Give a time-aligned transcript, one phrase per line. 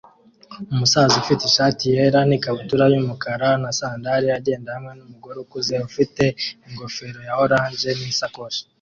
[0.73, 6.23] Umusaza ufite ishati yera n ikabutura yumukara na sandali agenda hamwe numugore ukuze ufite
[6.67, 8.61] ingofero ya orange nisakoshi